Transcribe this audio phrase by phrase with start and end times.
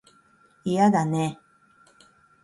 [0.63, 1.37] 嫌だね